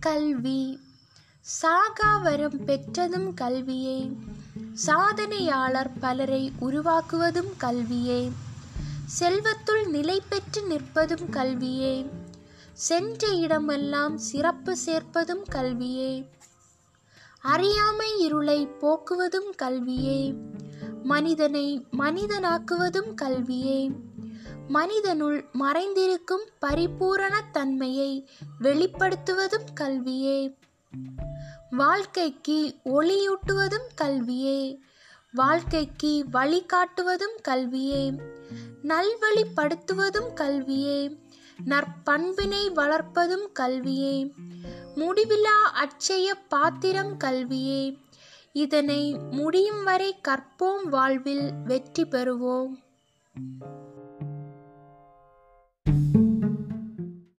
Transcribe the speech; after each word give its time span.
கல்வி. 0.00 0.80
சாகாவரம் 1.62 2.64
பெற்றதும் 2.64 3.34
கல்வியே. 3.34 4.16
சாதனையாளர் 4.86 5.90
பலரை 6.00 6.52
உருவாக்குவதும் 6.60 7.56
கல்வியே. 7.56 8.32
செல்வத்துள் 9.04 9.86
நிலை 9.86 10.22
பெற்று 10.28 10.62
நிற்பதும் 10.62 11.30
கல்வியே. 11.30 12.10
சென்ற 12.72 13.28
இடமெல்லாம் 13.28 14.18
சிறப்பு 14.18 14.76
சேர்ப்பதும் 14.86 15.44
கல்வியே. 15.48 16.28
அறியாமை 17.40 18.18
இருளை 18.18 18.66
போக்குவதும் 18.66 19.54
கல்வியே. 19.56 20.34
மனிதனை 21.02 21.86
மனிதனாக்குவதும் 21.98 23.14
கல்வியே. 23.14 23.90
மனிதனுள் 24.68 25.44
மறைந்திருக்கும் 25.60 26.46
பரிபூரண 26.58 27.44
தன்மையை 27.52 28.28
வெளிப்படுத்துவதும் 28.62 29.72
கல்வியே. 29.74 30.56
வாழ்க்கைக்கு 31.70 32.74
ஒளியூட்டுவதும் 32.84 33.88
கல்வியே. 33.94 34.78
வாழ்க்கைக்கு 35.32 36.24
வழிகாட்டுவதும் 36.32 37.40
கல்வியே. 37.42 38.14
நல்வழிப்படுத்துவதும் 38.82 40.32
கல்வியே. 40.34 41.18
நற்பண்பினை 41.66 42.72
வளர்ப்பதும் 42.72 43.52
கல்வியே. 43.52 44.32
முடிவிலா 44.96 45.70
அச்சய 45.84 46.32
பாத்திரம் 46.48 47.16
கல்வியே. 47.16 47.98
இதனை 48.52 49.14
முடியும் 49.30 49.84
வரை 49.84 50.16
கற்போம் 50.28 50.84
வாழ்வில் 50.84 51.50
வெற்றி 51.64 52.04
பெறுவோம். 52.04 52.68